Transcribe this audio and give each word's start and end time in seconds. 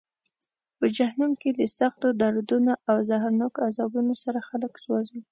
په 0.77 0.85
جهنم 0.97 1.31
کې 1.41 1.49
د 1.59 1.61
سختو 1.77 2.07
دردونو 2.21 2.73
او 2.89 2.95
زهرناکو 3.09 3.63
عذابونو 3.67 4.13
سره 4.23 4.39
خلک 4.49 4.73
سوزي. 4.83 5.21